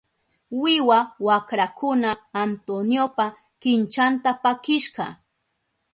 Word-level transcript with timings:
Wiwa 0.61 0.99
wakrakuna 1.25 2.11
Antoniopa 2.41 3.27
kinchanta 3.61 4.31
pakishka. 4.43 5.05